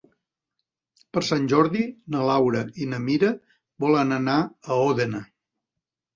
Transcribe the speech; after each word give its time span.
Per 1.17 1.21
Sant 1.27 1.45
Jordi 1.53 1.83
na 2.15 2.23
Laura 2.29 2.65
i 2.85 2.89
na 2.95 3.01
Mira 3.05 3.31
volen 3.87 4.19
anar 4.19 4.41
a 4.41 4.81
Òdena. 4.89 5.25